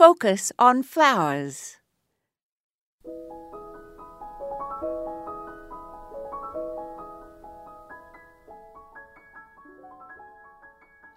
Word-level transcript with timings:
focus 0.00 0.50
on 0.58 0.82
flowers. 0.82 1.76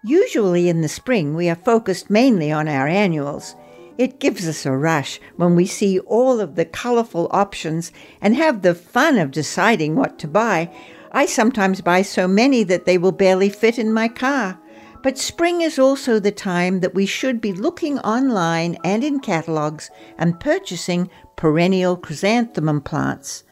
Usually 0.04 0.68
in 0.68 0.82
the 0.82 0.90
spring, 0.90 1.34
we 1.34 1.48
are 1.48 1.56
focused 1.56 2.10
mainly 2.10 2.52
on 2.52 2.68
our 2.68 2.86
annuals. 2.86 3.56
It 3.98 4.20
gives 4.20 4.46
us 4.50 4.66
a 4.66 4.74
rush 4.74 5.22
when 5.38 5.56
we 5.56 5.66
see 5.66 6.00
all 6.00 6.42
of 6.42 6.56
the 6.56 6.66
colorful 6.66 7.30
options 7.32 7.94
and 8.20 8.36
have 8.36 8.64
the 8.64 8.76
fun 8.76 9.18
of 9.18 9.32
deciding 9.32 9.96
what 9.96 10.20
to 10.20 10.28
buy. 10.28 10.70
I 11.14 11.26
sometimes 11.26 11.80
buy 11.80 12.02
so 12.02 12.28
many 12.28 12.66
that 12.66 12.84
they 12.84 12.98
will 12.98 13.14
barely 13.14 13.48
fit 13.48 13.80
in 13.80 13.94
my 13.94 14.10
car. 14.10 14.60
But 15.04 15.18
spring 15.18 15.60
is 15.60 15.78
also 15.78 16.18
the 16.18 16.32
time 16.32 16.80
that 16.80 16.96
we 16.96 17.06
should 17.06 17.42
be 17.42 17.52
looking 17.52 18.00
online 18.00 18.78
and 18.86 19.04
in 19.04 19.20
catalogs 19.20 19.92
and 20.18 20.40
purchasing 20.40 21.10
perennial 21.36 21.98
chrysanthemum 21.98 22.80
plants. 22.80 23.44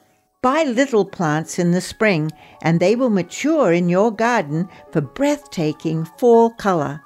Buy 0.41 0.63
little 0.63 1.03
plants 1.03 1.59
in 1.59 1.71
the 1.71 1.81
spring 1.81 2.31
and 2.61 2.79
they 2.79 2.95
will 2.95 3.09
mature 3.09 3.73
in 3.73 3.89
your 3.89 4.11
garden 4.11 4.69
for 4.93 5.01
breathtaking 5.01 6.05
fall 6.17 6.51
color. 6.51 7.01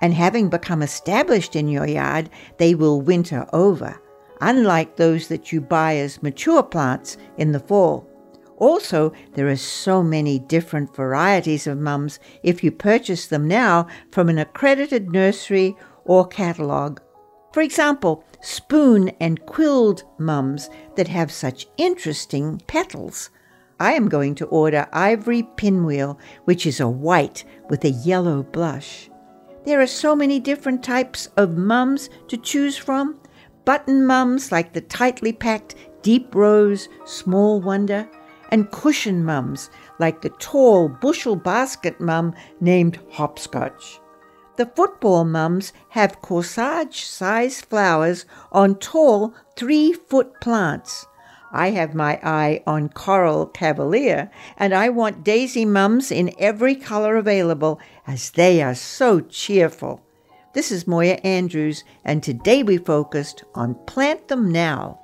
And 0.00 0.14
having 0.14 0.48
become 0.48 0.80
established 0.80 1.54
in 1.54 1.68
your 1.68 1.86
yard, 1.86 2.30
they 2.56 2.74
will 2.74 3.02
winter 3.02 3.46
over, 3.52 4.00
unlike 4.40 4.96
those 4.96 5.28
that 5.28 5.52
you 5.52 5.60
buy 5.60 5.96
as 5.96 6.22
mature 6.22 6.62
plants 6.62 7.18
in 7.36 7.52
the 7.52 7.60
fall. 7.60 8.08
Also, 8.62 9.12
there 9.34 9.48
are 9.48 9.56
so 9.56 10.04
many 10.04 10.38
different 10.38 10.94
varieties 10.94 11.66
of 11.66 11.76
mums 11.78 12.20
if 12.44 12.62
you 12.62 12.70
purchase 12.70 13.26
them 13.26 13.48
now 13.48 13.88
from 14.12 14.28
an 14.28 14.38
accredited 14.38 15.10
nursery 15.10 15.74
or 16.04 16.28
catalogue. 16.28 17.02
For 17.52 17.60
example, 17.60 18.22
spoon 18.40 19.08
and 19.18 19.44
quilled 19.46 20.04
mums 20.16 20.70
that 20.94 21.08
have 21.08 21.32
such 21.32 21.66
interesting 21.76 22.62
petals. 22.68 23.30
I 23.80 23.94
am 23.94 24.08
going 24.08 24.36
to 24.36 24.46
order 24.46 24.86
ivory 24.92 25.42
pinwheel, 25.56 26.20
which 26.44 26.64
is 26.64 26.78
a 26.78 26.88
white 26.88 27.44
with 27.68 27.84
a 27.84 27.90
yellow 27.90 28.44
blush. 28.44 29.10
There 29.64 29.80
are 29.80 29.88
so 29.88 30.14
many 30.14 30.38
different 30.38 30.84
types 30.84 31.26
of 31.36 31.56
mums 31.56 32.10
to 32.28 32.36
choose 32.36 32.76
from. 32.76 33.18
Button 33.64 34.06
mums 34.06 34.52
like 34.52 34.72
the 34.72 34.82
tightly 34.82 35.32
packed 35.32 35.74
deep 36.02 36.32
rose 36.32 36.88
small 37.04 37.60
wonder, 37.60 38.08
and 38.50 38.70
cushion 38.70 39.24
mums 39.24 39.70
like 39.98 40.20
the 40.20 40.30
tall 40.30 40.88
bushel 40.88 41.36
basket 41.36 42.00
mum 42.00 42.34
named 42.60 42.98
hopscotch. 43.10 44.00
The 44.56 44.66
football 44.66 45.24
mums 45.24 45.72
have 45.90 46.20
corsage 46.20 47.04
sized 47.04 47.64
flowers 47.64 48.26
on 48.52 48.74
tall 48.76 49.34
three 49.56 49.92
foot 49.92 50.40
plants. 50.40 51.06
I 51.52 51.70
have 51.70 51.94
my 51.94 52.18
eye 52.22 52.62
on 52.66 52.88
coral 52.88 53.46
cavalier, 53.46 54.30
and 54.56 54.72
I 54.72 54.88
want 54.88 55.24
daisy 55.24 55.66
mums 55.66 56.10
in 56.10 56.34
every 56.38 56.74
color 56.74 57.16
available, 57.16 57.78
as 58.06 58.30
they 58.30 58.62
are 58.62 58.74
so 58.74 59.20
cheerful. 59.20 60.00
This 60.54 60.72
is 60.72 60.86
Moya 60.86 61.14
Andrews, 61.24 61.84
and 62.04 62.22
today 62.22 62.62
we 62.62 62.78
focused 62.78 63.44
on 63.54 63.74
Plant 63.86 64.28
Them 64.28 64.50
Now. 64.50 65.01